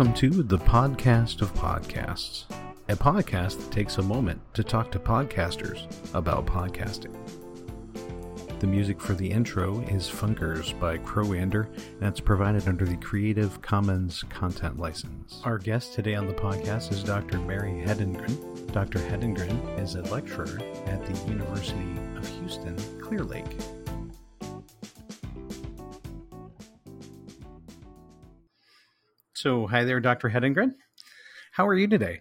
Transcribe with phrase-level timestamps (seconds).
[0.00, 2.44] Welcome to the podcast of podcasts,
[2.88, 7.14] a podcast that takes a moment to talk to podcasters about podcasting.
[8.60, 11.68] The music for the intro is Funkers by Crowander,
[12.00, 15.42] and it's provided under the Creative Commons content license.
[15.44, 17.38] Our guest today on the podcast is Dr.
[17.38, 18.72] Mary Hedengren.
[18.72, 19.00] Dr.
[19.00, 23.54] Hedengren is a lecturer at the University of Houston, Clear Lake.
[29.40, 30.28] So, hi there, Dr.
[30.28, 30.74] Hedengren.
[31.52, 32.20] How are you today?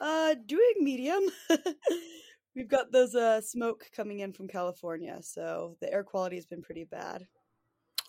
[0.00, 1.24] Uh, doing medium.
[2.54, 6.62] We've got those uh, smoke coming in from California, so the air quality has been
[6.62, 7.26] pretty bad.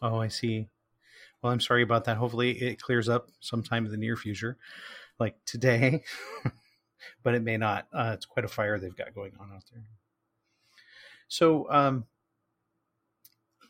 [0.04, 0.68] Oh, I see.
[1.42, 2.18] Well, I'm sorry about that.
[2.18, 4.60] Hopefully, it clears up sometime in the near future,
[5.20, 6.04] like today,
[7.24, 7.88] but it may not.
[7.92, 9.82] Uh, it's quite a fire they've got going on out there.
[11.28, 12.06] So, um,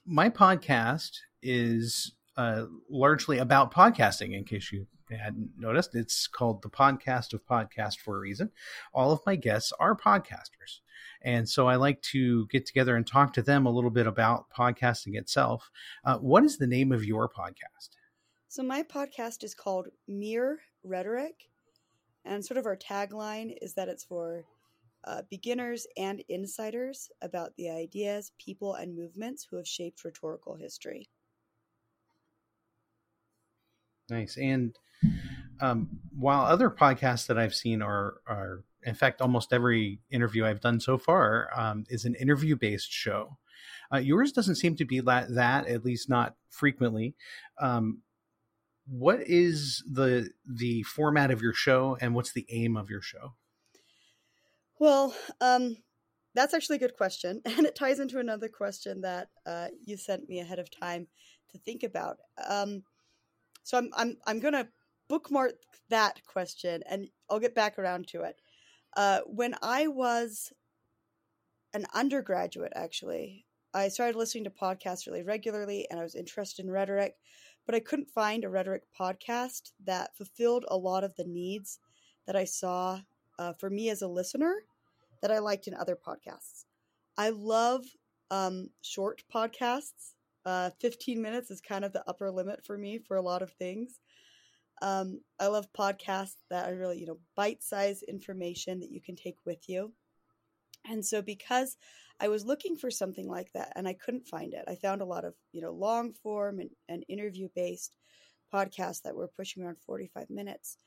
[0.06, 4.36] my podcast is uh, largely about podcasting.
[4.36, 8.52] In case you hadn't noticed, it's called the Podcast of Podcast for a reason.
[8.94, 10.82] All of my guests are podcasters.
[11.22, 14.46] And so I like to get together and talk to them a little bit about
[14.56, 15.70] podcasting itself.
[16.06, 17.90] Uh, what is the name of your podcast?
[18.50, 21.50] So, my podcast is called Mere Rhetoric.
[22.24, 24.46] And sort of our tagline is that it's for
[25.06, 31.10] uh, beginners and insiders about the ideas, people, and movements who have shaped rhetorical history.
[34.10, 34.38] Nice.
[34.38, 34.78] And
[35.60, 40.62] um, while other podcasts that I've seen are are in fact almost every interview I've
[40.62, 43.38] done so far um, is an interview based show.
[43.94, 47.16] Uh, yours doesn't seem to be that, that at least not frequently.
[47.60, 48.02] Um,
[48.88, 53.34] what is the the format of your show, and what's the aim of your show?
[54.80, 55.78] Well, um,
[56.34, 60.30] that's actually a good question, and it ties into another question that uh, you sent
[60.30, 61.08] me ahead of time
[61.52, 62.18] to think about.
[62.48, 62.84] Um,
[63.68, 64.70] so I'm I'm I'm gonna
[65.10, 65.56] bookmark
[65.90, 68.40] that question, and I'll get back around to it.
[68.96, 70.54] Uh, when I was
[71.74, 76.72] an undergraduate, actually, I started listening to podcasts really regularly, and I was interested in
[76.72, 77.16] rhetoric,
[77.66, 81.80] but I couldn't find a rhetoric podcast that fulfilled a lot of the needs
[82.26, 83.02] that I saw
[83.38, 84.64] uh, for me as a listener
[85.22, 86.64] that I liked in other podcasts.
[87.18, 87.84] I love
[88.32, 90.14] um, short podcasts
[90.48, 93.52] uh, 15 minutes is kind of the upper limit for me for a lot of
[93.52, 94.00] things.
[94.82, 99.18] Um, I love podcasts that are really, you know, bite sized information that you can
[99.18, 99.92] take with you.
[100.90, 101.76] And so, because
[102.22, 105.06] I was looking for something like that and I couldn't find it, I found a
[105.06, 107.94] lot of, you know, long form and, and interview based
[108.54, 110.78] podcasts that were pushing around 45 minutes.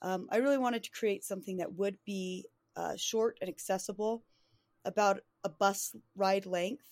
[0.00, 2.46] Um, I really wanted to create something that would be
[2.76, 4.24] uh, short and accessible,
[4.84, 6.88] about a bus ride length,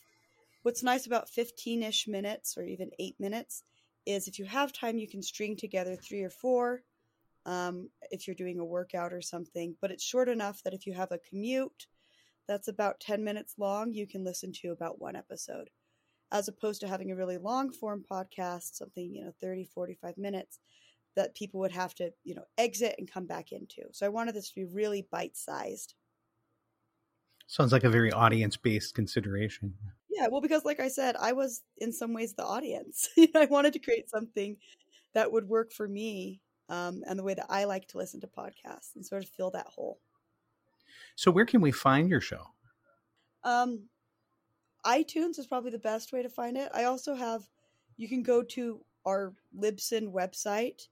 [0.62, 3.62] What's nice about 15 ish minutes or even eight minutes
[4.06, 6.82] is if you have time, you can string together three or four
[7.46, 9.74] um, if you're doing a workout or something.
[9.80, 11.86] But it's short enough that if you have a commute
[12.46, 15.70] that's about 10 minutes long, you can listen to about one episode.
[16.32, 20.58] As opposed to having a really long form podcast, something, you know, 30, 45 minutes
[21.16, 23.82] that people would have to, you know, exit and come back into.
[23.92, 25.94] So I wanted this to be really bite sized.
[27.46, 29.74] Sounds like a very audience based consideration.
[30.20, 33.08] Yeah, well, because like I said, I was in some ways the audience.
[33.34, 34.56] I wanted to create something
[35.14, 38.26] that would work for me um, and the way that I like to listen to
[38.26, 39.98] podcasts and sort of fill that hole.
[41.16, 42.44] So, where can we find your show?
[43.44, 43.88] Um,
[44.84, 46.70] iTunes is probably the best way to find it.
[46.74, 47.48] I also have,
[47.96, 50.82] you can go to our Libsyn website.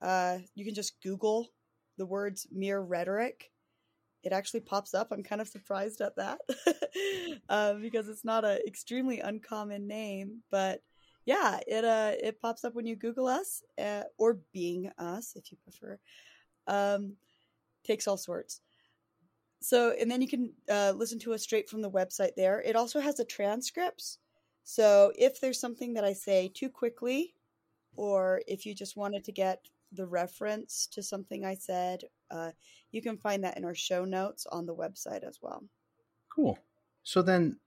[0.00, 1.50] Uh, you can just Google
[1.98, 3.50] the words mere rhetoric
[4.24, 5.08] it actually pops up.
[5.10, 6.40] I'm kind of surprised at that
[7.48, 10.42] uh, because it's not an extremely uncommon name.
[10.50, 10.80] But
[11.26, 15.52] yeah, it uh, it pops up when you Google us uh, or Bing us if
[15.52, 15.98] you prefer.
[16.66, 17.16] Um,
[17.84, 18.60] takes all sorts.
[19.60, 22.60] So and then you can uh, listen to us straight from the website there.
[22.60, 24.18] It also has the transcripts.
[24.64, 27.34] So if there's something that I say too quickly,
[27.96, 32.00] or if you just wanted to get the reference to something I said,
[32.34, 32.50] uh,
[32.90, 35.62] you can find that in our show notes on the website as well.
[36.34, 36.58] Cool.
[37.04, 37.58] So then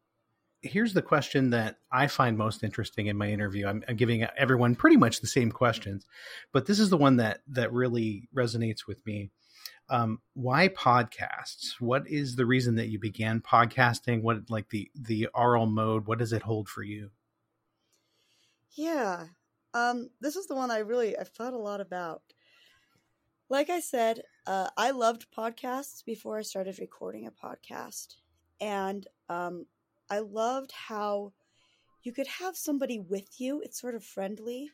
[0.62, 3.68] here's the question that I find most interesting in my interview.
[3.68, 6.06] I'm, I'm, giving everyone pretty much the same questions,
[6.52, 9.30] but this is the one that that really resonates with me.
[9.90, 11.80] Um, why podcasts?
[11.80, 14.22] What is the reason that you began podcasting?
[14.22, 16.08] What like the the oral mode?
[16.08, 17.12] What does it hold for you?
[18.72, 19.28] Yeah,
[19.74, 22.22] um, this is the one I really I've thought a lot about.
[23.50, 28.16] Like I said, uh, I loved podcasts before I started recording a podcast,
[28.62, 29.66] and um,
[30.10, 31.34] I loved how
[32.04, 33.62] you could have somebody with you.
[33.62, 34.72] It's sort of friendly.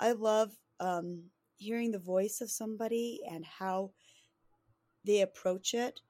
[0.00, 1.24] I love um,
[1.56, 3.90] hearing the voice of somebody and how
[5.04, 6.00] they approach it.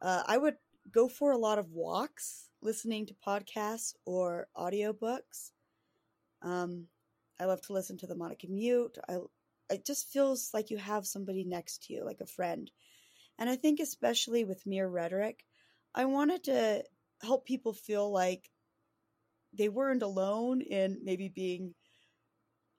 [0.00, 0.56] Uh, I would
[0.90, 5.50] go for a lot of walks, listening to podcasts or audiobooks.
[6.40, 6.86] Um,
[7.38, 8.96] I love to listen to them on a commute.
[9.06, 9.18] I
[9.70, 12.70] it just feels like you have somebody next to you, like a friend.
[13.38, 15.44] And I think especially with mere rhetoric,
[15.94, 16.84] I wanted to
[17.22, 18.50] help people feel like
[19.52, 21.74] they weren't alone in maybe being,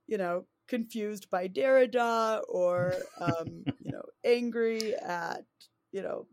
[0.07, 5.43] you know, confused by Derrida or um, you know angry at
[5.91, 6.27] you know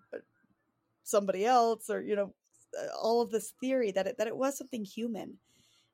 [1.02, 2.32] somebody else or you know
[3.02, 5.38] all of this theory that it that it was something human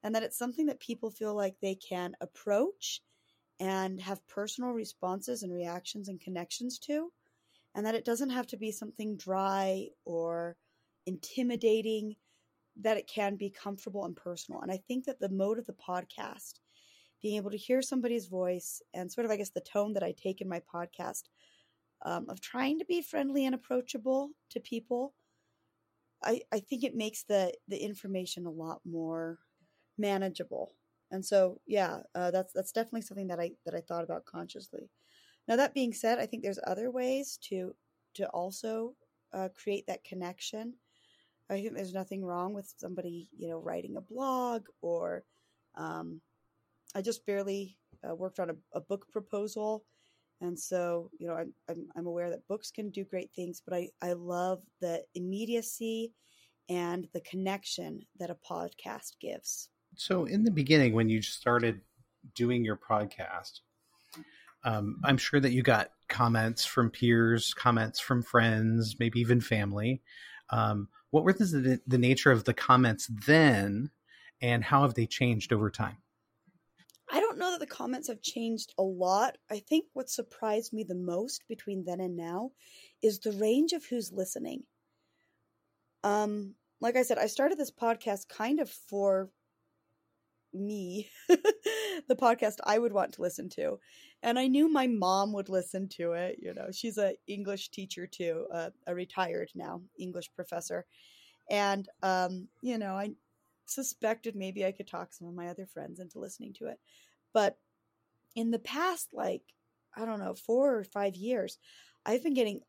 [0.02, 3.00] and that it's something that people feel like they can approach
[3.60, 7.12] and have personal responses and reactions and connections to
[7.74, 10.56] and that it doesn't have to be something dry or
[11.06, 12.16] intimidating
[12.80, 14.60] that it can be comfortable and personal.
[14.60, 16.54] And i think that the mode of the podcast
[17.22, 20.12] being able to hear somebody's voice and sort of i guess the tone that i
[20.12, 21.22] take in my podcast
[22.04, 25.14] um, of trying to be friendly and approachable to people
[26.22, 29.38] I, I think it makes the the information a lot more
[29.96, 30.72] manageable
[31.14, 34.90] and so yeah uh, that's that's definitely something that i that i thought about consciously.
[35.46, 37.74] Now that being said i think there's other ways to
[38.14, 38.94] to also
[39.32, 40.74] uh, create that connection.
[41.50, 45.24] I think there's nothing wrong with somebody you know writing a blog or
[45.76, 46.20] um,
[46.94, 47.78] i just barely
[48.08, 49.84] uh, worked on a, a book proposal.
[50.40, 53.74] And so, you know, I'm, I'm, I'm aware that books can do great things, but
[53.74, 56.12] I, I love the immediacy
[56.68, 59.70] and the connection that a podcast gives.
[59.96, 61.80] So, in the beginning, when you started
[62.34, 63.60] doing your podcast,
[64.64, 70.02] um, I'm sure that you got comments from peers, comments from friends, maybe even family.
[70.50, 73.90] Um, what were the, the nature of the comments then,
[74.40, 75.98] and how have they changed over time?
[77.10, 79.36] I don't know that the comments have changed a lot.
[79.50, 82.52] I think what surprised me the most between then and now
[83.02, 84.64] is the range of who's listening.
[86.02, 89.30] Um, like I said, I started this podcast kind of for
[90.54, 93.78] me, the podcast I would want to listen to.
[94.22, 96.38] And I knew my mom would listen to it.
[96.40, 100.86] You know, she's a English teacher too, uh, a retired now English professor.
[101.50, 103.10] And, um, you know, I
[103.66, 106.78] suspected maybe I could talk some of my other friends into listening to it.
[107.32, 107.58] But
[108.34, 109.42] in the past, like,
[109.96, 111.58] I don't know, four or five years,
[112.06, 112.60] I've been getting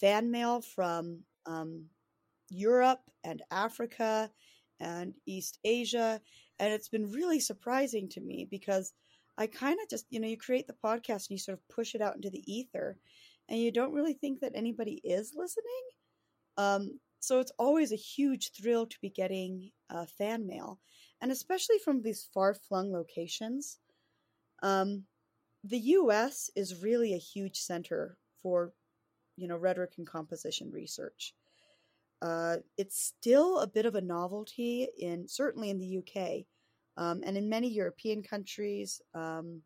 [0.00, 1.86] fan mail from um,
[2.50, 4.30] Europe and Africa
[4.80, 6.20] and East Asia.
[6.58, 8.92] And it's been really surprising to me because
[9.38, 11.94] I kind of just, you know, you create the podcast and you sort of push
[11.94, 12.96] it out into the ether
[13.48, 15.82] and you don't really think that anybody is listening.
[16.56, 20.78] Um, so it's always a huge thrill to be getting uh, fan mail,
[21.20, 23.78] and especially from these far flung locations.
[24.62, 25.04] Um,
[25.64, 26.50] the U.S.
[26.54, 28.72] is really a huge center for,
[29.36, 31.34] you know, rhetoric and composition research.
[32.22, 36.46] Uh, it's still a bit of a novelty in certainly in the UK,
[36.96, 39.00] um, and in many European countries.
[39.14, 39.62] Um,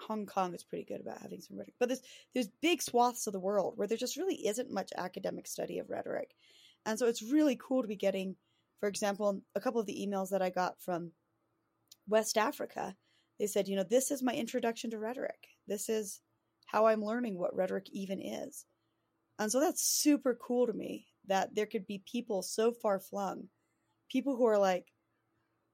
[0.00, 2.02] Hong Kong is pretty good about having some rhetoric, but there's
[2.32, 5.88] there's big swaths of the world where there just really isn't much academic study of
[5.90, 6.34] rhetoric,
[6.86, 8.36] and so it's really cool to be getting,
[8.80, 11.12] for example, a couple of the emails that I got from
[12.08, 12.96] West Africa.
[13.38, 15.48] They said, you know, this is my introduction to rhetoric.
[15.66, 16.20] This is
[16.66, 18.64] how I'm learning what rhetoric even is,
[19.38, 23.48] and so that's super cool to me that there could be people so far flung,
[24.10, 24.86] people who are like,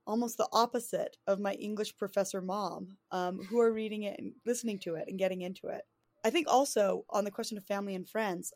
[0.07, 4.79] almost the opposite of my English professor mom, um, who are reading it and listening
[4.79, 5.83] to it and getting into it.
[6.25, 8.53] I think also on the question of family and friends,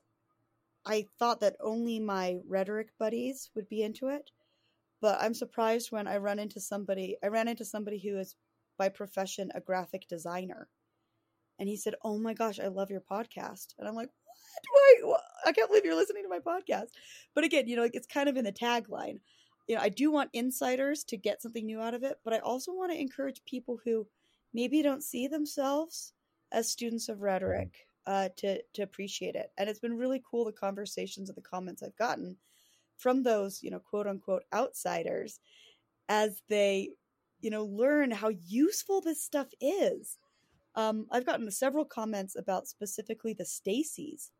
[0.86, 4.30] I thought that only my rhetoric buddies would be into it,
[5.00, 7.16] but I'm surprised when I run into somebody.
[7.22, 8.36] I ran into somebody who is
[8.76, 10.68] by profession a graphic designer,
[11.58, 14.10] and he said, "Oh my gosh, I love your podcast," and I'm like,
[14.70, 15.08] "What?
[15.08, 15.18] Why?
[15.46, 16.88] I can't believe you're listening to my podcast."
[17.34, 19.18] But again, you know, it's kind of in the tagline
[19.66, 22.38] you know, I do want insiders to get something new out of it, but I
[22.38, 24.06] also want to encourage people who
[24.52, 26.12] maybe don't see themselves
[26.52, 29.50] as students of rhetoric uh, to to appreciate it.
[29.56, 32.36] And it's been really cool the conversations and the comments I've gotten
[32.98, 35.40] from those, you know, quote unquote outsiders
[36.08, 36.90] as they,
[37.40, 40.18] you know, learn how useful this stuff is.
[40.76, 44.30] Um, I've gotten several comments about specifically the stases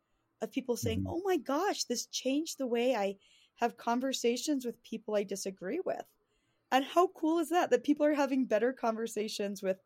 [0.45, 1.09] of people saying, mm-hmm.
[1.09, 3.17] "Oh my gosh, this changed the way I."
[3.57, 6.05] have conversations with people I disagree with.
[6.73, 7.71] And how cool is that?
[7.71, 9.79] That people are having better conversations with,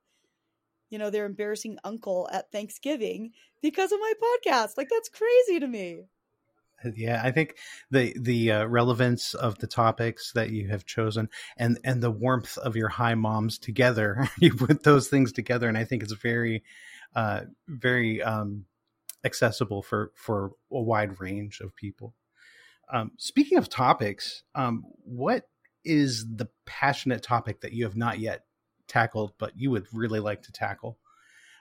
[0.90, 4.76] you know, their embarrassing uncle at Thanksgiving because of my podcast.
[4.76, 6.04] Like, that's crazy to me.
[6.94, 7.56] Yeah, I think
[7.90, 12.56] the the uh, relevance of the topics that you have chosen and and the warmth
[12.56, 16.62] of your high moms together, you put those things together, and I think it's very,
[17.16, 18.64] uh, very um,
[19.24, 22.14] accessible for for a wide range of people.
[22.90, 25.48] Um, speaking of topics, um, what
[25.84, 28.44] is the passionate topic that you have not yet
[28.86, 30.98] tackled, but you would really like to tackle?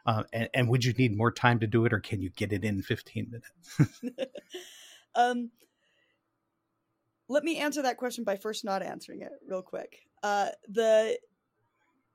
[0.06, 2.54] Uh, and, and, would you need more time to do it, or can you get
[2.54, 4.10] it in 15 minutes?
[5.16, 5.52] um,
[7.28, 9.98] let me answer that question by first not answering it real quick.
[10.24, 11.20] Uh, the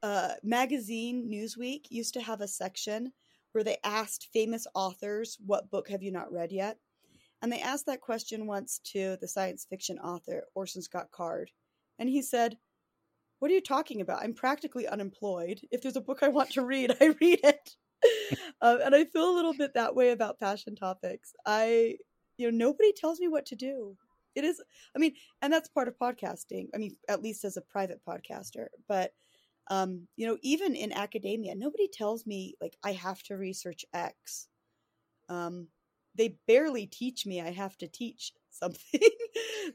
[0.03, 3.13] uh, magazine Newsweek used to have a section
[3.53, 6.79] where they asked famous authors, What book have you not read yet?
[7.41, 11.51] And they asked that question once to the science fiction author, Orson Scott Card.
[11.99, 12.57] And he said,
[13.39, 14.23] What are you talking about?
[14.23, 15.61] I'm practically unemployed.
[15.71, 17.77] If there's a book I want to read, I read it.
[18.61, 21.33] um, and I feel a little bit that way about passion topics.
[21.47, 21.97] I,
[22.37, 23.97] you know, nobody tells me what to do.
[24.35, 24.63] It is,
[24.97, 26.69] I mean, and that's part of podcasting.
[26.75, 28.69] I mean, at least as a private podcaster.
[28.89, 29.13] But,
[29.71, 34.49] um, you know, even in academia, nobody tells me like I have to research X.
[35.29, 35.69] Um,
[36.15, 39.01] they barely teach me I have to teach something.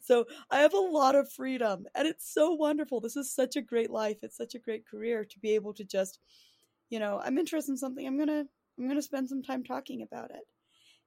[0.03, 3.01] so I have a lot of freedom and it's so wonderful.
[3.01, 4.17] This is such a great life.
[4.21, 6.19] It's such a great career to be able to just,
[6.89, 8.05] you know, I'm interested in something.
[8.05, 8.45] I'm going to
[8.79, 10.43] I'm going to spend some time talking about it.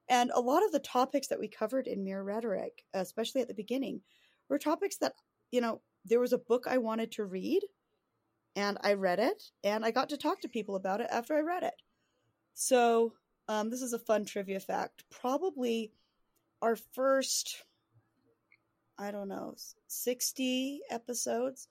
[0.08, 3.54] And a lot of the topics that we covered in Mere Rhetoric, especially at the
[3.54, 4.00] beginning,
[4.48, 5.12] were topics that,
[5.52, 7.62] you know, there was a book I wanted to read
[8.56, 11.40] and I read it and I got to talk to people about it after I
[11.40, 11.74] read it.
[12.54, 13.14] So,
[13.48, 15.04] um, this is a fun trivia fact.
[15.10, 15.92] Probably
[16.62, 17.64] our first,
[18.98, 19.54] I don't know,
[19.88, 21.68] 60 episodes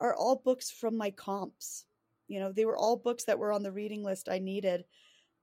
[0.00, 1.84] are all books from my comps.
[2.28, 4.84] You know, they were all books that were on the reading list I needed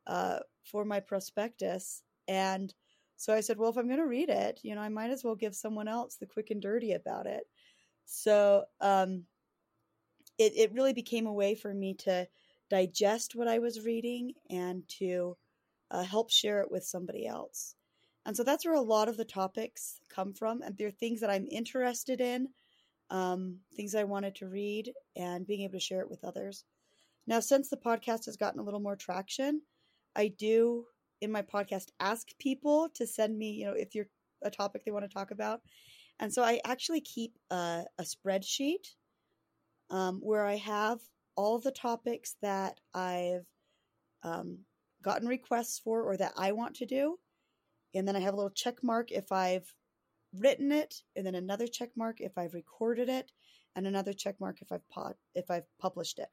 [0.08, 2.02] uh, for my prospectus.
[2.28, 2.74] And
[3.18, 5.24] so I said, well, if I'm going to read it, you know, I might as
[5.24, 7.44] well give someone else the quick and dirty about it.
[8.06, 9.24] So um,
[10.38, 12.28] it, it really became a way for me to
[12.70, 15.38] digest what I was reading and to
[15.92, 17.75] uh, help share it with somebody else.
[18.25, 20.62] And so that's where a lot of the topics come from.
[20.62, 22.48] And they're things that I'm interested in,
[23.10, 26.63] um, things I wanted to read, and being able to share it with others.
[27.28, 29.62] Now, since the podcast has gotten a little more traction,
[30.16, 30.86] I do
[31.22, 34.08] in my podcast ask people to send me, you know, if you're
[34.42, 35.62] a topic they want to talk about.
[36.20, 38.96] And so I actually keep a, a spreadsheet
[39.90, 41.00] um, where I have
[41.36, 43.46] all the topics that I've
[44.24, 44.60] um,
[45.04, 47.20] gotten requests for or that I want to do.
[47.94, 49.72] And then I have a little check mark if I've
[50.34, 53.32] written it, and then another check mark if I've recorded it,
[53.75, 56.30] and another check mark if I've pod, if I've published it.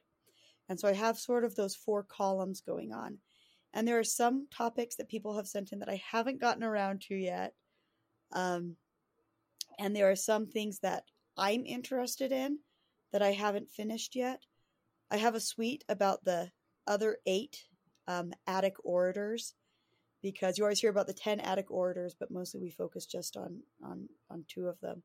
[0.69, 3.19] And so I have sort of those four columns going on.
[3.75, 7.02] And there are some topics that people have sent in that I haven't gotten around
[7.02, 7.54] to yet.
[8.33, 8.76] Um,
[9.78, 11.04] and there are some things that
[11.37, 12.59] I'm interested in
[13.12, 14.42] that I haven't finished yet.
[15.10, 16.50] I have a suite about the
[16.86, 17.64] other eight
[18.06, 19.54] um, Attic orators
[20.22, 23.62] because you always hear about the 10 Attic orators, but mostly we focus just on,
[23.82, 25.02] on, on two of them,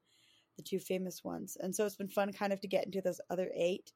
[0.58, 1.58] the two famous ones.
[1.60, 3.92] And so it's been fun kind of to get into those other eight.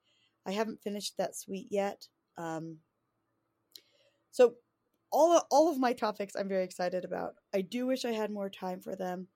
[0.45, 2.07] I haven't finished that suite yet.
[2.37, 2.77] Um,
[4.31, 4.53] so
[5.11, 7.35] all, all of my topics I'm very excited about.
[7.53, 9.27] I do wish I had more time for them.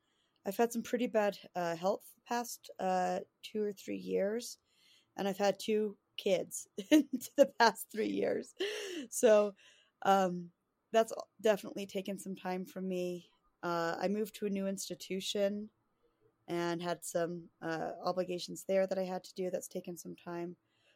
[0.45, 4.57] I've had some pretty bad uh, health past uh, two or three years,
[5.17, 8.53] and I've had two kids into the past three years.
[9.09, 9.53] So
[10.03, 10.49] um,
[10.91, 13.29] that's definitely taken some time from me.
[13.61, 15.69] Uh, I moved to a new institution
[16.47, 19.49] and had some uh, obligations there that I had to do.
[19.49, 20.55] That's taken some time.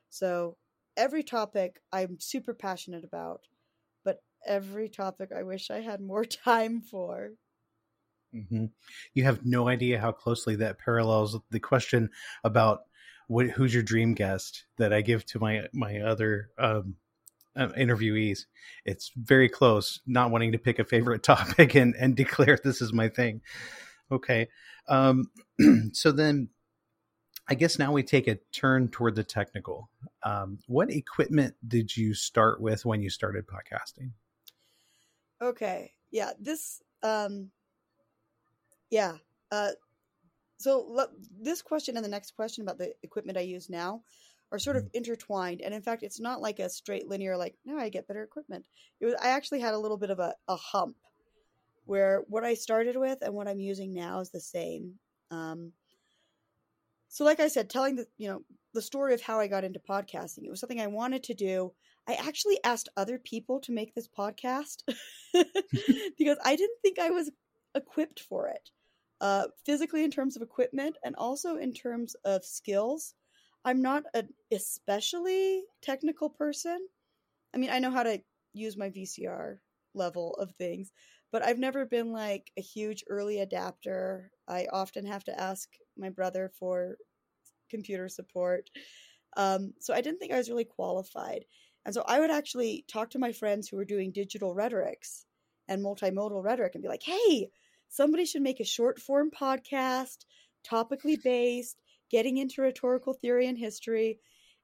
[0.09, 0.57] So
[0.95, 3.41] every topic I'm super passionate about,
[4.03, 7.31] but every topic I wish I had more time for.
[8.35, 8.65] Mm-hmm.
[9.13, 12.09] You have no idea how closely that parallels the question
[12.43, 12.81] about
[13.27, 16.95] what, who's your dream guest that I give to my my other um,
[17.55, 18.45] uh, interviewees.
[18.85, 19.99] It's very close.
[20.05, 23.41] Not wanting to pick a favorite topic and and declare this is my thing.
[24.11, 24.47] Okay,
[24.87, 25.31] um,
[25.93, 26.49] so then
[27.49, 29.89] I guess now we take a turn toward the technical.
[30.23, 34.11] Um, what equipment did you start with when you started podcasting?
[35.41, 37.51] Okay, yeah, this, um,
[38.89, 39.13] yeah,
[39.51, 39.71] uh,
[40.57, 41.07] so
[41.39, 44.01] this question and the next question about the equipment I use now
[44.51, 44.97] are sort of mm-hmm.
[44.97, 45.61] intertwined.
[45.61, 48.65] And in fact, it's not like a straight linear, like, now I get better equipment.
[48.99, 50.95] It was, I actually had a little bit of a, a hump
[51.85, 54.95] where what I started with and what I'm using now is the same.
[55.31, 55.73] Um,
[57.07, 58.41] so like I said, telling the, you know,
[58.73, 61.73] the story of how I got into podcasting, it was something I wanted to do.
[62.07, 64.83] I actually asked other people to make this podcast
[66.17, 67.31] because I didn't think I was
[67.75, 68.69] equipped for it.
[69.19, 73.15] Uh, physically, in terms of equipment, and also in terms of skills.
[73.65, 76.87] I'm not an especially technical person.
[77.53, 78.21] I mean, I know how to
[78.53, 79.59] use my VCR
[79.93, 80.91] level of things,
[81.31, 84.31] but I've never been like a huge early adapter.
[84.47, 86.97] I often have to ask my brother for
[87.69, 88.69] computer support.
[89.35, 91.45] Um, so I didn't think I was really qualified.
[91.85, 95.25] And so I would actually talk to my friends who were doing digital rhetorics
[95.67, 97.49] and multimodal rhetoric and be like, hey,
[97.89, 100.25] somebody should make a short form podcast,
[100.69, 101.77] topically based,
[102.09, 104.19] getting into rhetorical theory and history.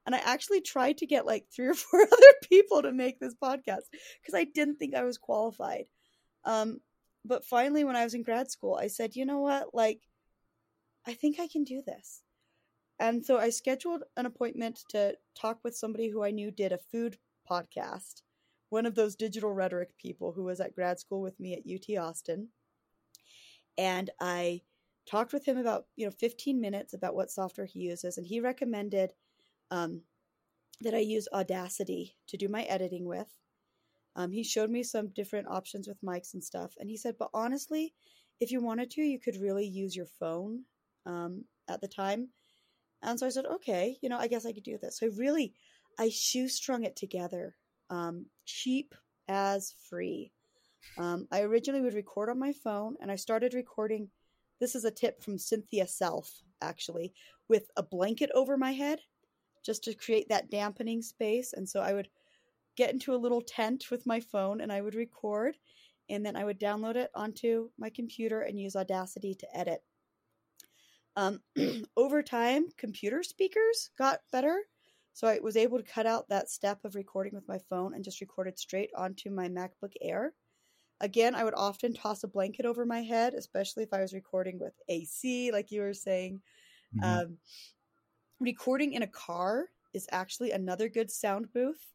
[0.06, 3.34] And I actually tried to get like three or four other people to make this
[3.34, 3.84] podcast
[4.22, 5.84] because I didn't think I was qualified.
[6.44, 6.80] Um,
[7.24, 9.74] but finally, when I was in grad school, I said, you know what?
[9.74, 10.00] Like,
[11.06, 12.22] I think I can do this.
[12.98, 16.78] And so I scheduled an appointment to talk with somebody who I knew did a
[16.78, 17.18] food
[17.50, 18.22] podcast,
[18.68, 21.98] one of those digital rhetoric people who was at grad school with me at UT
[21.98, 22.48] Austin.
[23.76, 24.62] And I
[25.08, 28.18] talked with him about, you know, 15 minutes about what software he uses.
[28.18, 29.12] And he recommended
[29.70, 30.02] um,
[30.80, 33.28] that I use Audacity to do my editing with.
[34.16, 36.74] Um, he showed me some different options with mics and stuff.
[36.78, 37.94] And he said, but honestly,
[38.40, 40.64] if you wanted to, you could really use your phone
[41.06, 42.28] um, at the time
[43.04, 44.98] and so I said, okay, you know, I guess I could do this.
[44.98, 45.52] So really,
[45.98, 47.54] I shoestrung it together,
[47.90, 48.94] um, cheap
[49.28, 50.32] as free.
[50.98, 54.08] Um, I originally would record on my phone, and I started recording.
[54.60, 57.12] This is a tip from Cynthia Selfe, actually,
[57.48, 59.00] with a blanket over my head,
[59.64, 61.52] just to create that dampening space.
[61.52, 62.08] And so I would
[62.76, 65.56] get into a little tent with my phone, and I would record,
[66.08, 69.82] and then I would download it onto my computer and use Audacity to edit.
[71.16, 71.40] Um,
[71.96, 74.60] over time, computer speakers got better.
[75.12, 78.02] So I was able to cut out that step of recording with my phone and
[78.02, 80.34] just record it straight onto my MacBook Air.
[81.04, 84.58] Again, I would often toss a blanket over my head, especially if I was recording
[84.58, 86.40] with AC, like you were saying.
[86.96, 87.20] Mm-hmm.
[87.20, 87.38] Um,
[88.40, 91.92] recording in a car is actually another good sound booth.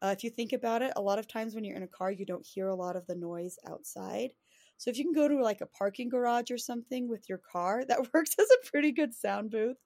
[0.00, 2.12] Uh, if you think about it, a lot of times when you're in a car,
[2.12, 4.30] you don't hear a lot of the noise outside.
[4.76, 7.84] So if you can go to like a parking garage or something with your car,
[7.88, 9.78] that works as a pretty good sound booth.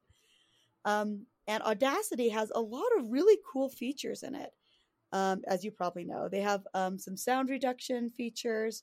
[0.85, 4.51] Um, and Audacity has a lot of really cool features in it.
[5.12, 8.83] Um, as you probably know, they have um, some sound reduction features.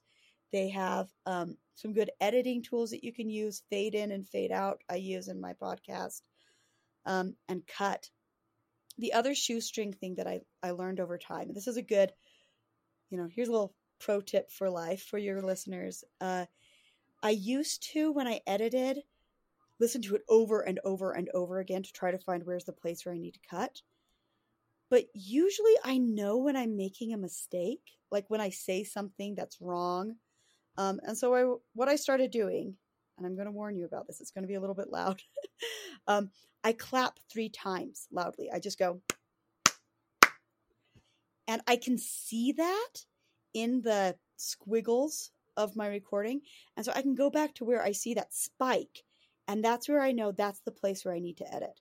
[0.52, 4.52] They have um, some good editing tools that you can use, fade in and fade
[4.52, 4.82] out.
[4.90, 6.22] I use in my podcast,
[7.06, 8.10] um, and cut.
[8.98, 12.12] The other shoestring thing that I, I learned over time, and this is a good,
[13.10, 16.04] you know, here's a little pro tip for life for your listeners.
[16.20, 16.46] Uh,
[17.22, 19.00] I used to, when I edited,
[19.80, 22.74] listen to it over and over and over again to try to find where's the
[22.74, 23.82] place where I need to cut.
[24.90, 29.62] But usually I know when I'm making a mistake, like when I say something that's
[29.62, 30.16] wrong.
[30.78, 32.76] Um, and so I, what I started doing,
[33.18, 34.90] and I'm going to warn you about this, it's going to be a little bit
[34.92, 35.22] loud.
[36.08, 36.32] um,
[36.64, 38.50] I clap three times loudly.
[38.52, 39.02] I just go,
[41.48, 43.06] and I can see that
[43.54, 46.42] in the squiggles of my recording.
[46.78, 49.04] And so I can go back to where I see that spike.
[49.48, 51.80] And that's where I know that's the place where I need to edit.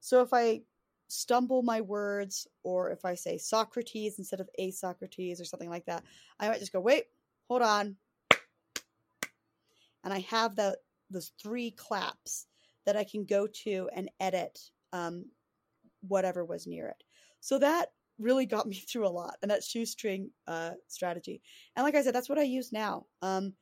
[0.00, 0.60] So if I
[1.08, 6.04] stumble my words or if I say Socrates instead of Isocrates or something like that,
[6.40, 7.04] I might just go, wait,
[7.48, 7.96] hold on.
[10.04, 10.78] And I have the
[11.10, 12.46] those three claps
[12.84, 14.58] that I can go to and edit
[14.92, 15.24] um,
[16.06, 17.02] whatever was near it.
[17.40, 21.42] So that really got me through a lot, and that shoestring uh, strategy.
[21.74, 23.06] And like I said, that's what I use now.
[23.22, 23.54] Um,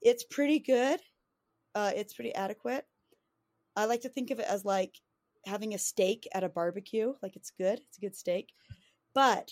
[0.00, 1.00] it's pretty good.
[1.74, 2.84] Uh, it's pretty adequate.
[3.76, 4.94] I like to think of it as like
[5.46, 7.14] having a steak at a barbecue.
[7.22, 7.80] Like it's good.
[7.88, 8.48] It's a good steak.
[9.14, 9.50] But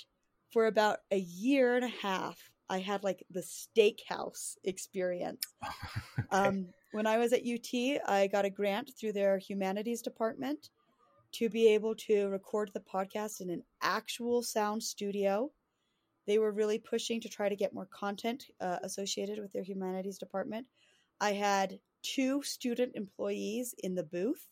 [0.52, 5.42] for about a year and a half, I had like the steakhouse experience.
[6.18, 6.28] okay.
[6.30, 10.70] um, when I was at UT, I got a grant through their humanities department
[11.32, 15.50] to be able to record the podcast in an actual sound studio.
[16.26, 20.18] They were really pushing to try to get more content uh, associated with their humanities
[20.18, 20.66] department.
[21.20, 24.48] I had two student employees in the booth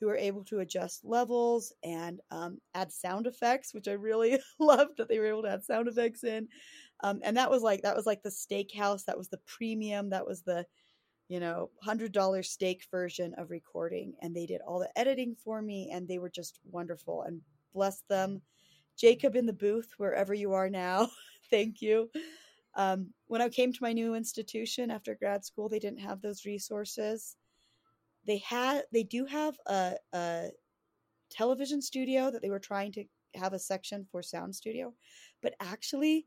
[0.00, 4.98] who were able to adjust levels and um, add sound effects, which I really loved
[4.98, 6.48] that they were able to add sound effects in.
[7.02, 9.04] Um, and that was like that was like the steakhouse.
[9.04, 10.10] That was the premium.
[10.10, 10.66] That was the
[11.28, 14.14] you know, $100 steak version of recording.
[14.22, 17.22] And they did all the editing for me, and they were just wonderful.
[17.22, 17.40] And
[17.74, 18.40] bless them.
[18.98, 21.10] Jacob in the booth, wherever you are now,
[21.50, 22.10] thank you.
[22.74, 26.44] Um, when I came to my new institution after grad school, they didn't have those
[26.44, 27.36] resources.
[28.28, 30.50] They had, they do have a, a
[31.30, 34.94] television studio that they were trying to have a section for sound studio,
[35.42, 36.26] but actually,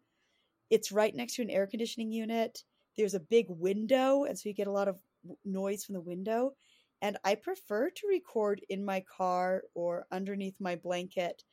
[0.69, 2.63] it's right next to an air conditioning unit
[2.97, 4.99] there's a big window, and so you get a lot of
[5.45, 6.53] noise from the window.
[7.01, 11.43] And I prefer to record in my car or underneath my blanket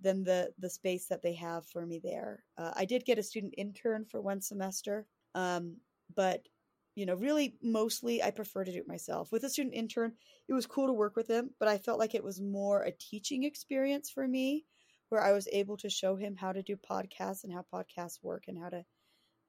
[0.00, 2.44] than the the space that they have for me there.
[2.56, 5.76] Uh, I did get a student intern for one semester, um,
[6.14, 6.46] but
[6.94, 9.32] you know, really mostly I prefer to do it myself.
[9.32, 10.12] With a student intern,
[10.48, 12.92] it was cool to work with him, but I felt like it was more a
[12.92, 14.64] teaching experience for me
[15.08, 18.44] where I was able to show him how to do podcasts and how podcasts work
[18.48, 18.84] and how to,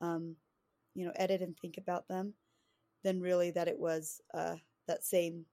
[0.01, 0.35] um,
[0.95, 2.33] you know, edit and think about them
[3.03, 4.55] than really that it was uh,
[4.87, 5.45] that same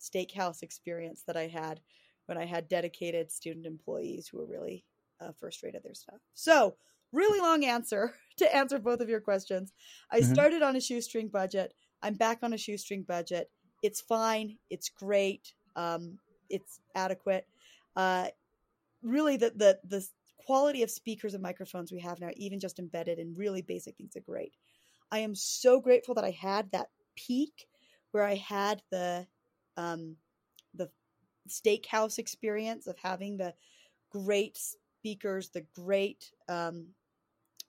[0.00, 1.80] steakhouse experience that I had
[2.26, 4.84] when I had dedicated student employees who were really
[5.20, 6.20] uh, first rate at their stuff.
[6.34, 6.76] So,
[7.12, 9.72] really long answer to answer both of your questions.
[10.10, 10.32] I mm-hmm.
[10.32, 11.74] started on a shoestring budget.
[12.02, 13.50] I'm back on a shoestring budget.
[13.82, 14.58] It's fine.
[14.70, 15.52] It's great.
[15.74, 17.46] Um, it's adequate.
[17.94, 18.28] Uh,
[19.02, 20.06] really, the, the the
[20.38, 24.16] quality of speakers and microphones we have now, even just embedded in really basic things,
[24.16, 24.52] are great.
[25.10, 27.66] I am so grateful that I had that peak
[28.12, 29.26] where I had the
[29.76, 30.16] um,
[30.74, 30.90] the
[31.48, 33.54] steakhouse experience of having the
[34.10, 34.58] great
[35.06, 36.88] speakers, the great um,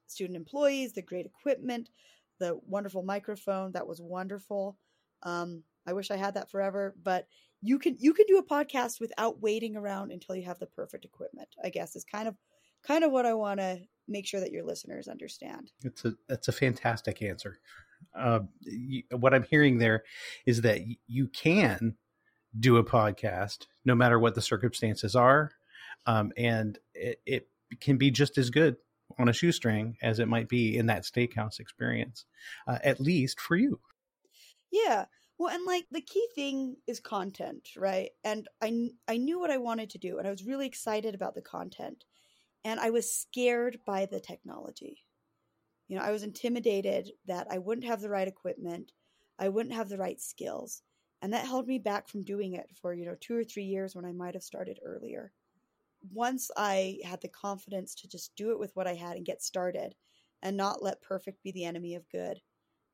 [0.07, 1.91] student employees, the great equipment,
[2.39, 3.71] the wonderful microphone.
[3.73, 4.75] That was wonderful.
[5.21, 7.27] Um, I wish I had that forever, but
[7.61, 11.05] you can you can do a podcast without waiting around until you have the perfect
[11.05, 11.49] equipment.
[11.63, 12.35] I guess is kind of
[12.83, 15.71] kind of what I want to make sure that your listeners understand.
[15.83, 17.59] It's a that's a fantastic answer.
[18.17, 20.03] Uh, you, what I'm hearing there
[20.47, 21.97] is that you can
[22.59, 25.51] do a podcast no matter what the circumstances are,
[26.07, 27.47] um, and it, it
[27.81, 28.77] can be just as good
[29.19, 32.25] on a shoestring as it might be in that steakhouse experience,
[32.67, 33.79] uh, at least for you.
[34.71, 35.05] Yeah.
[35.37, 38.09] Well, and like the key thing is content, right?
[38.23, 41.35] And I I knew what I wanted to do, and I was really excited about
[41.35, 42.05] the content,
[42.63, 45.03] and I was scared by the technology.
[45.87, 48.91] You know, I was intimidated that I wouldn't have the right equipment,
[49.37, 50.81] I wouldn't have the right skills,
[51.21, 53.95] and that held me back from doing it for you know two or three years
[53.95, 55.31] when I might have started earlier
[56.13, 59.41] once I had the confidence to just do it with what I had and get
[59.41, 59.95] started
[60.41, 62.39] and not let perfect be the enemy of good,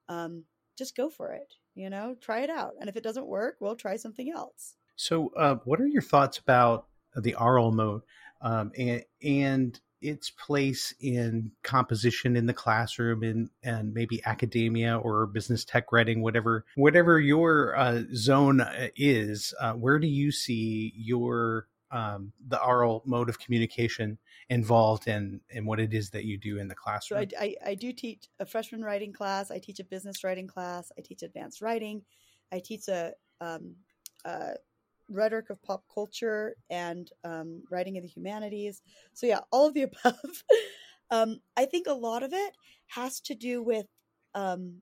[0.09, 0.45] um,
[0.77, 1.53] just go for it.
[1.75, 2.73] You know, try it out.
[2.79, 4.75] And if it doesn't work, we'll try something else.
[4.95, 6.85] So, uh, what are your thoughts about
[7.15, 8.03] the aural mode
[8.41, 15.25] um, and, and its place in composition in the classroom and and maybe academia or
[15.25, 20.93] business tech writing whatever whatever your uh, zone uh, is uh, where do you see
[20.95, 24.17] your um, the oral mode of communication
[24.49, 27.29] involved in in what it is that you do in the classroom.
[27.29, 29.51] So I, I, I, do teach a freshman writing class.
[29.51, 30.91] I teach a business writing class.
[30.97, 32.01] I teach advanced writing.
[32.51, 33.75] I teach a, um,
[34.25, 34.55] a
[35.07, 38.81] rhetoric of pop culture and um, writing in the humanities.
[39.13, 40.43] So yeah, all of the above.
[41.11, 42.53] Um, I think a lot of it
[42.87, 43.85] has to do with,
[44.33, 44.81] um,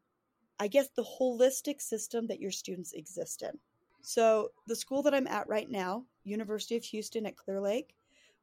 [0.60, 3.60] I guess, the holistic system that your students exist in.
[4.02, 7.96] So the school that I'm at right now, University of Houston at Clear Lake,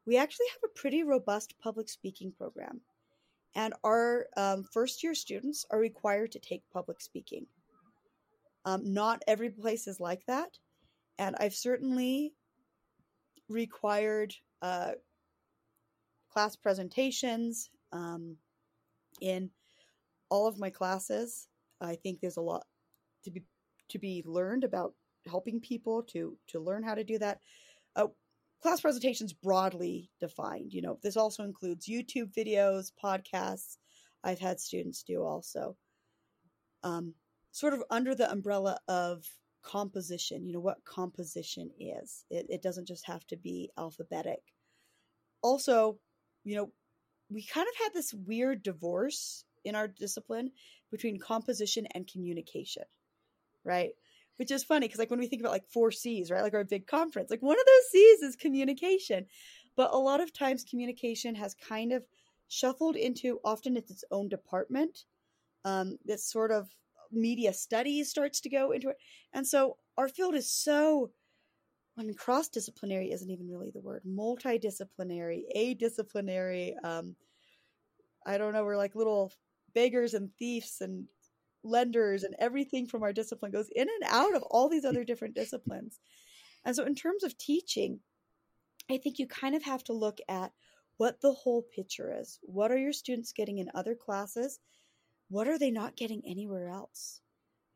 [0.07, 2.81] we actually have a pretty robust public speaking program.
[3.55, 7.47] And our um, first year students are required to take public speaking.
[8.65, 10.59] Um, not every place is like that.
[11.19, 12.33] And I've certainly
[13.49, 14.93] required uh,
[16.31, 18.37] class presentations um,
[19.21, 19.51] in
[20.29, 21.49] all of my classes.
[21.81, 22.67] I think there's a lot
[23.25, 23.43] to be
[23.89, 24.95] to be learned about
[25.27, 27.41] helping people to to learn how to do that.
[27.97, 28.07] Uh,
[28.63, 30.73] class presentations broadly defined.
[30.73, 33.77] You know, this also includes YouTube videos, podcasts.
[34.25, 35.77] I've had students do also.
[36.83, 37.15] Um,
[37.51, 39.25] sort of under the umbrella of
[39.63, 40.47] composition.
[40.47, 42.25] You know what composition is.
[42.31, 44.41] It, it doesn't just have to be alphabetic.
[45.43, 45.99] Also,
[46.45, 46.73] you know,
[47.31, 50.51] we kind of had this weird divorce in our discipline
[50.91, 52.85] between composition and communication,
[53.65, 53.91] right?
[54.39, 56.43] Which is funny because like when we think about like four C's, right?
[56.43, 59.27] Like our big conference, like one of those C's is communication.
[59.77, 62.05] But a lot of times communication has kind of
[62.49, 65.05] shuffled into often it's its own department.
[65.65, 66.69] Um, this sort of
[67.13, 68.97] media studies starts to go into it.
[69.33, 71.11] And so our field is so
[71.99, 74.03] I mean cross disciplinary isn't even really the word.
[74.07, 77.17] Multidisciplinary, adisciplinary, um,
[78.25, 79.33] I don't know, we're like little
[79.75, 81.07] beggars and thieves and
[81.65, 85.35] lenders and everything from our discipline goes in and out of all these other different
[85.35, 85.99] disciplines.
[86.65, 88.01] And so, in terms of teaching,
[88.91, 90.53] I think you kind of have to look at
[90.97, 92.39] what the whole picture is.
[92.43, 94.59] What are your students getting in other classes?
[95.29, 97.21] What are they not getting anywhere else?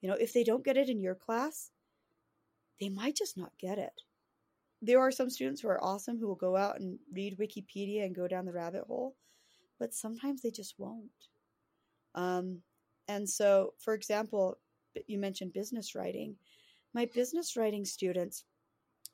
[0.00, 1.70] You know, if they don't get it in your class,
[2.80, 3.92] they might just not get it.
[4.80, 8.14] There are some students who are awesome who will go out and read Wikipedia and
[8.14, 9.14] go down the rabbit hole,
[9.78, 11.10] but sometimes they just won't.
[12.16, 12.62] Um,
[13.08, 14.58] and so, for example,
[15.06, 16.36] you mentioned business writing.
[16.94, 18.44] My business writing students,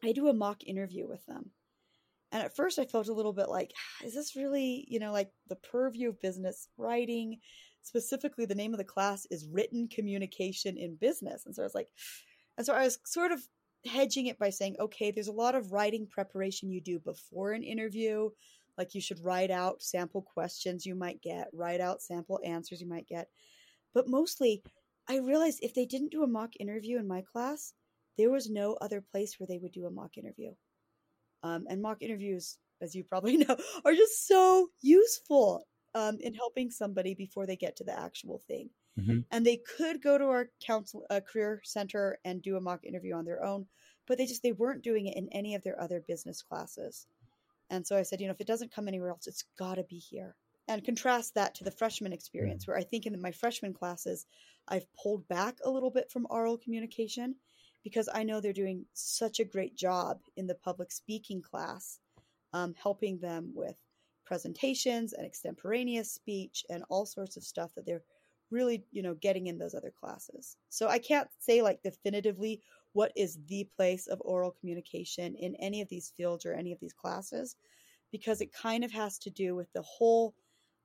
[0.02, 1.50] I do a mock interview with them.
[2.30, 5.12] And at first, I felt a little bit like, ah, is this really, you know,
[5.12, 7.38] like the purview of business writing?
[7.82, 11.46] Specifically, the name of the class is Written Communication in Business.
[11.46, 11.88] And so I was like,
[12.58, 13.40] and so I was sort of
[13.86, 17.62] hedging it by saying, okay, there's a lot of writing preparation you do before an
[17.62, 18.28] interview.
[18.76, 22.88] Like you should write out sample questions you might get, write out sample answers you
[22.88, 23.28] might get.
[23.94, 24.62] But mostly,
[25.08, 27.72] I realized if they didn't do a mock interview in my class,
[28.16, 30.52] there was no other place where they would do a mock interview.
[31.42, 36.70] Um, and mock interviews, as you probably know, are just so useful um, in helping
[36.70, 38.70] somebody before they get to the actual thing.
[38.98, 39.20] Mm-hmm.
[39.30, 43.14] And they could go to our council uh, career center and do a mock interview
[43.14, 43.66] on their own,
[44.06, 47.06] but they just they weren't doing it in any of their other business classes.
[47.70, 49.84] And so I said, you know, if it doesn't come anywhere else, it's got to
[49.84, 50.34] be here.
[50.68, 52.68] And contrast that to the freshman experience, mm.
[52.68, 54.26] where I think in my freshman classes,
[54.68, 57.34] I've pulled back a little bit from oral communication
[57.82, 62.00] because I know they're doing such a great job in the public speaking class,
[62.52, 63.76] um, helping them with
[64.26, 68.02] presentations and extemporaneous speech and all sorts of stuff that they're
[68.50, 70.56] really, you know, getting in those other classes.
[70.68, 75.80] So I can't say like definitively what is the place of oral communication in any
[75.80, 77.56] of these fields or any of these classes
[78.10, 80.34] because it kind of has to do with the whole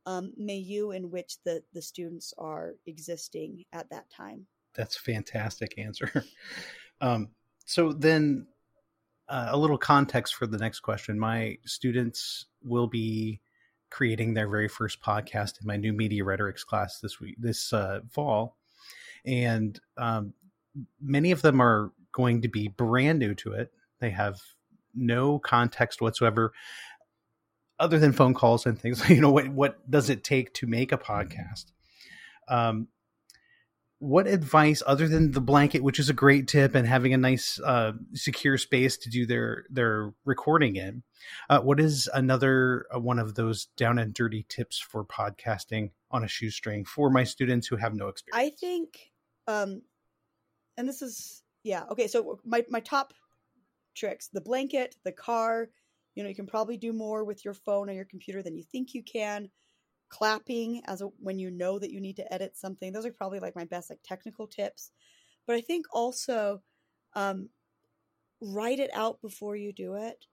[0.05, 4.45] um, milieu in which the, the students are existing at that time.
[4.75, 6.25] That's fantastic answer.
[7.01, 7.29] um,
[7.65, 8.47] so then
[9.29, 11.19] uh, a little context for the next question.
[11.19, 13.39] My students will be
[13.89, 17.99] creating their very first podcast in my new media rhetorics class this week, this uh,
[18.09, 18.57] fall,
[19.25, 20.33] and um,
[20.99, 23.71] many of them are going to be brand new to it.
[23.99, 24.41] They have
[24.93, 26.51] no context whatsoever
[27.83, 29.07] other than phone calls and things.
[29.09, 31.65] You know, what, what does it take to make a podcast?
[32.47, 32.87] Um,
[33.99, 37.57] what advice other than the blanket which is a great tip and having a nice
[37.61, 41.03] uh, secure space to do their their recording in
[41.49, 46.21] uh, what is another uh, one of those down and dirty tips for podcasting on
[46.21, 49.13] a shoestring for my students who have no experience i think
[49.47, 49.81] um
[50.75, 53.13] and this is yeah okay so my my top
[53.95, 55.69] tricks the blanket the car
[56.15, 58.63] you know you can probably do more with your phone or your computer than you
[58.71, 59.49] think you can
[60.13, 62.93] clapping as a, when you know that you need to edit something.
[62.93, 64.91] Those are probably like my best like technical tips.
[65.47, 66.62] But I think also
[67.15, 67.49] um,
[68.39, 70.23] write it out before you do it.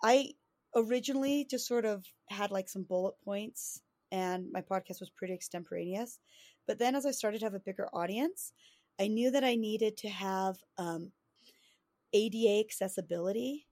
[0.00, 0.30] I
[0.76, 6.20] originally just sort of had like some bullet points and my podcast was pretty extemporaneous.
[6.68, 8.52] But then as I started to have a bigger audience,
[9.00, 11.10] I knew that I needed to have um,
[12.12, 13.66] ADA accessibility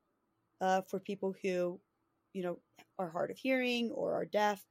[0.60, 1.80] uh, for people who,
[2.32, 2.58] you know,
[2.98, 4.64] are hard of hearing or are deaf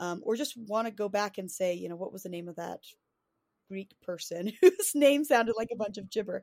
[0.00, 2.48] um, or just want to go back and say, you know, what was the name
[2.48, 2.80] of that
[3.68, 6.42] Greek person whose name sounded like a bunch of gibber?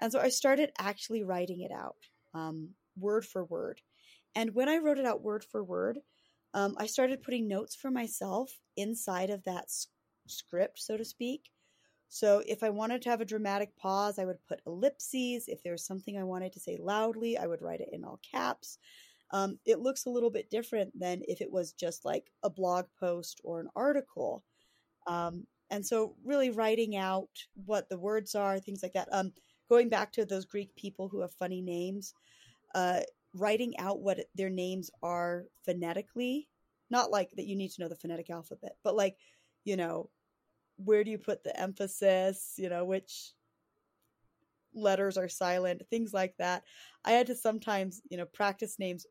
[0.00, 1.96] And so I started actually writing it out
[2.34, 3.80] um, word for word.
[4.34, 5.98] And when I wrote it out word for word,
[6.54, 9.66] um, I started putting notes for myself inside of that
[10.26, 11.50] script, so to speak.
[12.08, 15.48] So if I wanted to have a dramatic pause, I would put ellipses.
[15.48, 18.20] If there was something I wanted to say loudly, I would write it in all
[18.30, 18.78] caps
[19.32, 22.86] um, it looks a little bit different than if it was just like a blog
[22.98, 24.44] post or an article.
[25.06, 27.30] Um, and so, really writing out
[27.66, 29.08] what the words are, things like that.
[29.12, 29.32] Um,
[29.68, 32.14] going back to those Greek people who have funny names,
[32.74, 33.00] uh,
[33.34, 36.48] writing out what their names are phonetically,
[36.90, 39.16] not like that you need to know the phonetic alphabet, but like,
[39.64, 40.08] you know,
[40.76, 43.32] where do you put the emphasis, you know, which
[44.74, 46.62] letters are silent, things like that.
[47.04, 49.06] I had to sometimes, you know, practice names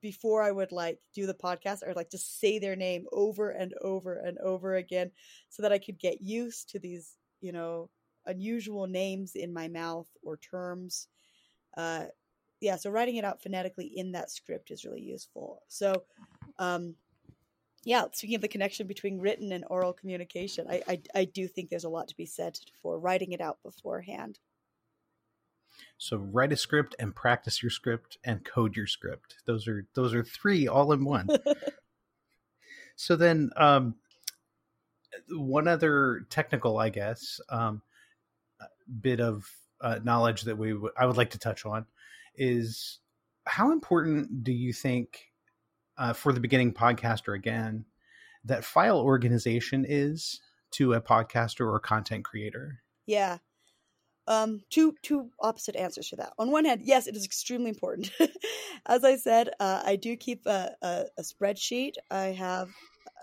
[0.00, 3.72] before I would like do the podcast or like just say their name over and
[3.82, 5.10] over and over again
[5.48, 7.88] so that I could get used to these, you know,
[8.26, 11.08] unusual names in my mouth or terms.
[11.76, 12.06] Uh,
[12.60, 15.62] yeah, so writing it out phonetically in that script is really useful.
[15.68, 16.04] So,
[16.58, 16.94] um,
[17.84, 21.68] yeah, speaking of the connection between written and oral communication, I, I, I do think
[21.68, 24.38] there's a lot to be said for writing it out beforehand.
[25.98, 29.36] So write a script and practice your script and code your script.
[29.46, 31.28] Those are those are three all in one.
[32.96, 33.94] so then um,
[35.30, 37.82] one other technical, I guess, um,
[39.00, 39.48] bit of
[39.80, 41.86] uh, knowledge that we w- I would like to touch on
[42.36, 42.98] is
[43.44, 45.31] how important do you think
[45.98, 47.84] uh, for the beginning podcaster again
[48.44, 50.40] that file organization is
[50.72, 52.82] to a podcaster or content creator?
[53.06, 53.38] Yeah,
[54.26, 56.32] um, two two opposite answers to that.
[56.38, 58.10] On one hand, yes, it is extremely important.
[58.86, 61.94] As I said, uh, I do keep a, a, a, spreadsheet.
[62.10, 62.70] I have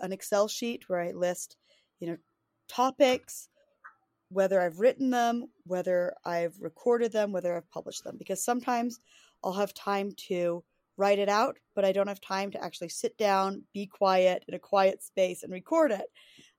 [0.02, 1.56] an Excel sheet where I list,
[2.00, 2.18] you know,
[2.68, 3.50] topics,
[4.30, 9.00] whether I've written them, whether I've recorded them, whether I've published them, because sometimes
[9.44, 10.64] I'll have time to
[11.00, 14.54] write it out, but I don't have time to actually sit down, be quiet in
[14.54, 16.06] a quiet space and record it.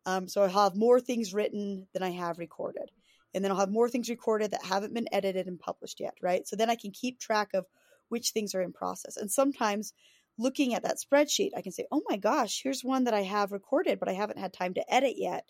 [0.07, 2.91] Um, so I'll have more things written than I have recorded.
[3.35, 6.47] And then I'll have more things recorded that haven't been edited and published yet, right?
[6.49, 7.67] So then I can keep track of
[8.09, 9.17] which things are in process.
[9.17, 9.93] And sometimes
[10.37, 13.53] looking at that spreadsheet, I can say, oh my gosh, here's one that I have
[13.53, 15.45] recorded, but I haven't had time to edit yet.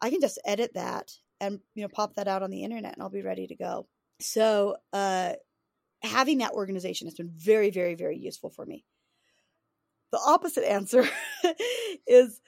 [0.00, 3.02] I can just edit that and you know pop that out on the internet and
[3.02, 3.86] I'll be ready to go.
[4.20, 5.32] So uh
[6.06, 8.84] having that organization has been very, very, very useful for me.
[10.12, 11.04] The opposite answer
[12.06, 12.40] is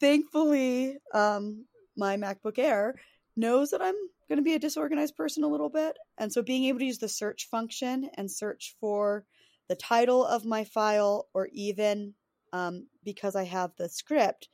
[0.00, 2.94] thankfully um my MacBook Air
[3.36, 3.94] knows that I'm
[4.28, 5.96] going to be a disorganized person a little bit.
[6.18, 9.24] And so being able to use the search function and search for
[9.68, 12.14] the title of my file or even
[12.52, 14.48] um, because I have the script,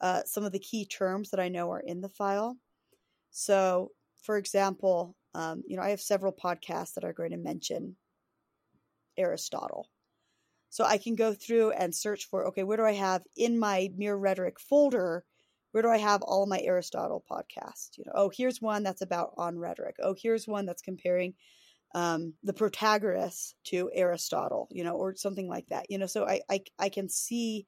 [0.00, 2.56] uh, some of the key terms that I know are in the file.
[3.30, 3.90] So,
[4.22, 7.96] for example, um, you know, I have several podcasts that are going to mention
[9.16, 9.88] Aristotle.
[10.70, 13.90] So I can go through and search for, okay, where do I have in my
[13.96, 15.24] mere rhetoric folder
[15.74, 17.98] where do I have all my Aristotle podcasts?
[17.98, 19.96] You know, oh, here's one that's about on rhetoric.
[20.00, 21.34] Oh, here's one that's comparing
[21.96, 25.90] um, the Protagoras to Aristotle, you know, or something like that.
[25.90, 27.66] You know, so I, I I can see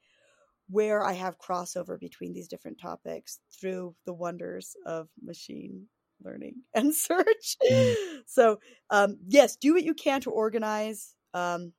[0.68, 5.88] where I have crossover between these different topics through the wonders of machine
[6.26, 7.56] learning and search.
[7.70, 7.94] Mm.
[8.26, 8.58] So
[8.90, 11.14] um, yes, do what you can to organize.
[11.32, 11.72] Um,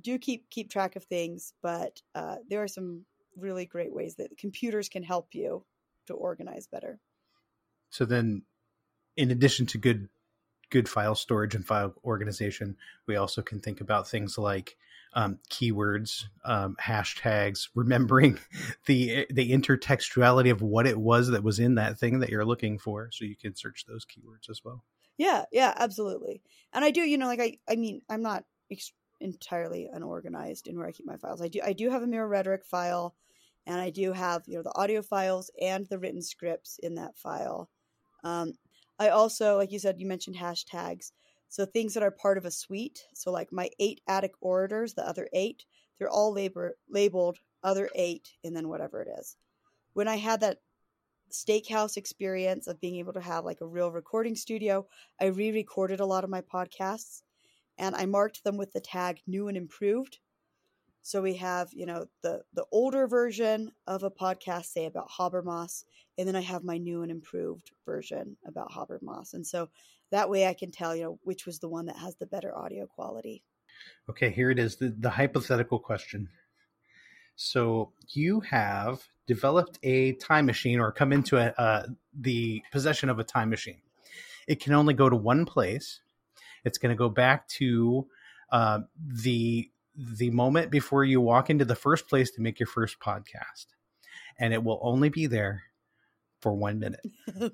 [0.00, 3.04] do keep keep track of things, but uh, there are some
[3.36, 5.64] really great ways that computers can help you
[6.06, 6.98] to organize better.
[7.90, 8.42] So then,
[9.16, 10.08] in addition to good
[10.70, 14.76] good file storage and file organization, we also can think about things like
[15.14, 18.38] um, keywords, um, hashtags, remembering
[18.86, 22.78] the the intertextuality of what it was that was in that thing that you're looking
[22.78, 24.84] for, so you can search those keywords as well.
[25.16, 26.42] Yeah, yeah, absolutely.
[26.72, 30.76] And I do, you know, like I, I mean, I'm not ex- entirely unorganized in
[30.78, 31.42] where I keep my files.
[31.42, 33.16] I do, I do have a mere rhetoric file
[33.68, 37.16] and I do have you know the audio files and the written scripts in that
[37.16, 37.68] file.
[38.24, 38.54] Um,
[38.98, 41.12] I also, like you said, you mentioned hashtags.
[41.48, 43.04] So things that are part of a suite.
[43.14, 45.64] So like my eight attic orators, the other eight,
[45.98, 49.36] they're all labor, labeled other eight, and then whatever it is.
[49.94, 50.58] When I had that
[51.30, 54.86] steakhouse experience of being able to have like a real recording studio,
[55.20, 57.22] I re-recorded a lot of my podcasts,
[57.76, 60.18] and I marked them with the tag new and improved
[61.08, 65.84] so we have, you know, the the older version of a podcast, say about Habermas,
[66.18, 69.70] and then I have my new and improved version about Habermas, and so
[70.10, 72.54] that way I can tell, you know, which was the one that has the better
[72.54, 73.42] audio quality.
[74.10, 76.28] Okay, here it is, the, the hypothetical question.
[77.36, 83.18] So you have developed a time machine or come into a, uh, the possession of
[83.18, 83.80] a time machine.
[84.46, 86.00] It can only go to one place.
[86.66, 88.06] It's going to go back to
[88.52, 88.80] uh,
[89.24, 93.66] the the moment before you walk into the first place to make your first podcast.
[94.38, 95.64] And it will only be there
[96.40, 97.04] for one minute.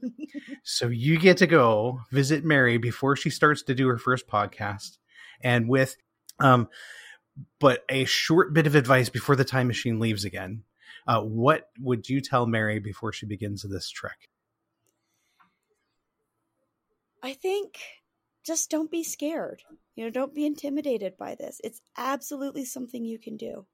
[0.63, 4.99] so you get to go visit Mary before she starts to do her first podcast.
[5.41, 5.97] And with,
[6.39, 6.69] um,
[7.59, 10.65] but a short bit of advice before the time machine leaves again.
[11.07, 14.29] Uh, what would you tell Mary before she begins this trek?
[17.23, 17.81] I think
[18.45, 19.63] just don't be scared.
[19.97, 21.61] You know, don't be intimidated by this.
[21.65, 23.67] It's absolutely something you can do.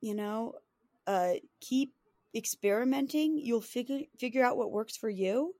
[0.00, 0.54] You know,
[1.06, 1.92] uh, keep
[2.34, 3.38] experimenting.
[3.38, 5.54] You'll figure figure out what works for you.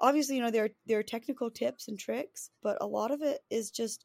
[0.00, 3.22] Obviously, you know there are, there are technical tips and tricks, but a lot of
[3.22, 4.04] it is just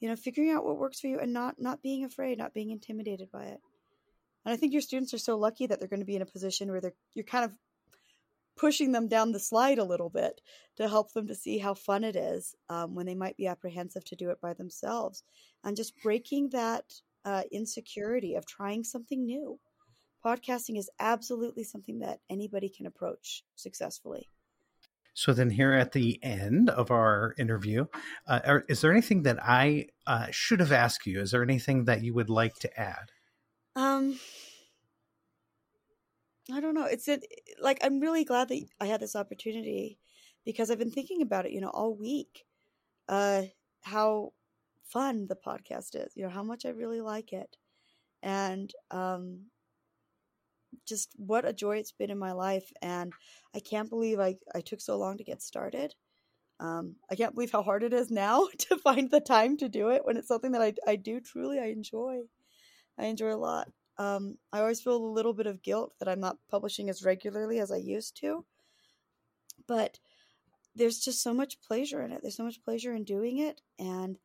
[0.00, 2.70] you know figuring out what works for you and not not being afraid, not being
[2.70, 3.60] intimidated by it.
[4.44, 6.26] And I think your students are so lucky that they're going to be in a
[6.26, 7.52] position where they're you're kind of
[8.60, 10.42] pushing them down the slide a little bit
[10.76, 14.04] to help them to see how fun it is um, when they might be apprehensive
[14.04, 15.22] to do it by themselves
[15.64, 16.84] and just breaking that
[17.24, 19.58] uh, insecurity of trying something new.
[20.24, 24.28] Podcasting is absolutely something that anybody can approach successfully.
[25.14, 27.86] So then here at the end of our interview
[28.26, 31.20] uh, are, is there anything that i uh, should have asked you?
[31.20, 33.10] Is there anything that you would like to add?
[33.74, 34.18] Um
[36.52, 36.84] I don't know.
[36.84, 37.24] It's it,
[37.60, 39.98] like I'm really glad that I had this opportunity
[40.44, 42.44] because I've been thinking about it, you know, all week.
[43.08, 43.44] Uh,
[43.82, 44.32] how
[44.84, 47.56] fun the podcast is, you know, how much I really like it,
[48.22, 49.46] and um,
[50.86, 52.72] just what a joy it's been in my life.
[52.82, 53.12] And
[53.54, 55.94] I can't believe I I took so long to get started.
[56.60, 59.90] Um, I can't believe how hard it is now to find the time to do
[59.90, 62.20] it when it's something that I I do truly I enjoy.
[62.98, 63.68] I enjoy a lot.
[64.00, 67.60] Um, I always feel a little bit of guilt that I'm not publishing as regularly
[67.60, 68.46] as I used to.
[69.66, 69.98] but
[70.76, 72.20] there's just so much pleasure in it.
[72.22, 74.18] There's so much pleasure in doing it and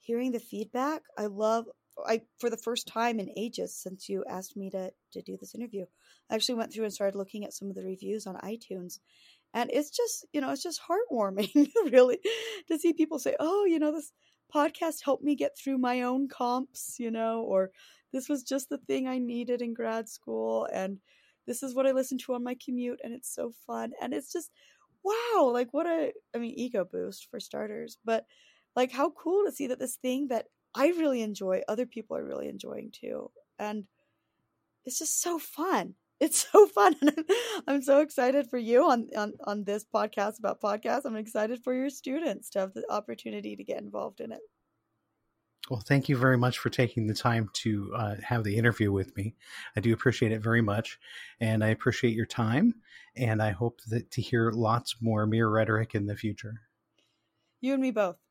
[0.00, 1.02] hearing the feedback.
[1.18, 1.66] I love
[2.06, 5.54] I for the first time in ages since you asked me to to do this
[5.54, 5.86] interview.
[6.30, 9.00] I actually went through and started looking at some of the reviews on iTunes.
[9.54, 12.18] And it's just, you know, it's just heartwarming really
[12.68, 14.12] to see people say, "Oh, you know, this
[14.54, 17.70] podcast helped me get through my own comps, you know, or
[18.14, 20.98] this was just the thing I needed in grad school and
[21.46, 24.32] this is what I listen to on my commute and it's so fun." And it's
[24.32, 24.50] just
[25.04, 28.26] wow, like what a I mean, ego boost for starters, but
[28.76, 32.24] like how cool to see that this thing that I really enjoy, other people are
[32.24, 33.30] really enjoying too.
[33.58, 33.84] And
[34.84, 35.94] it's just so fun.
[36.20, 36.96] It's so fun.
[37.68, 41.02] I'm so excited for you on, on, on this podcast about podcasts.
[41.04, 44.40] I'm excited for your students to have the opportunity to get involved in it.
[45.70, 49.16] Well, thank you very much for taking the time to uh, have the interview with
[49.16, 49.34] me.
[49.74, 50.98] I do appreciate it very much,
[51.40, 52.74] and I appreciate your time.
[53.16, 56.60] And I hope that to hear lots more mere rhetoric in the future.
[57.60, 58.23] You and me both.